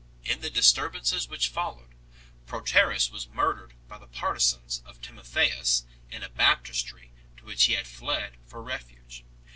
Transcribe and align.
In 0.23 0.41
the 0.41 0.49
disturbances 0.49 1.27
which 1.29 1.49
followed, 1.49 1.93
Proterius 2.47 3.11
was 3.11 3.27
murdered 3.29 3.75
by 3.87 3.99
the 3.99 4.07
partisans 4.07 4.81
of 4.83 4.99
Timotheus 4.99 5.85
in 6.09 6.23
a 6.23 6.29
baptistery 6.29 7.11
to 7.37 7.45
which 7.45 7.65
he 7.65 7.73
had 7.73 7.85
fled 7.85 8.37
for 8.47 8.63
refuge 8.63 9.19
2 9.19 9.25